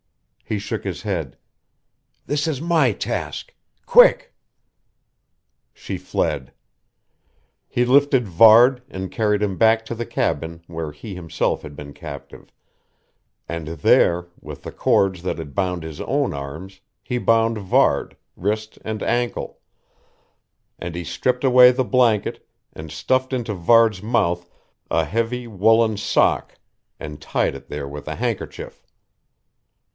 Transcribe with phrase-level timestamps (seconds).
[0.43, 1.37] He shook his head.
[2.25, 3.53] "This is my task.
[3.85, 4.33] Quick."
[5.73, 6.51] She fled....
[7.69, 11.93] He lifted Varde and carried him back to the cabin where he himself had been
[11.93, 12.49] captive;
[13.47, 18.77] and there, with the cords that had bound his own arms, he bound Varde, wrist
[18.83, 19.59] and ankle;
[20.79, 24.49] and he stripped away the blanket, and stuffed into Varde's mouth
[24.89, 26.55] a heavy, woolen sock,
[26.99, 28.83] and tied it there with a handkerchief....